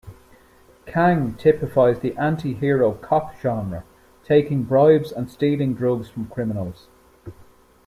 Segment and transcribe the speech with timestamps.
[0.87, 3.83] Kang typifies the anti-hero cop genre,
[4.23, 6.87] taking bribes and stealing drugs from criminals.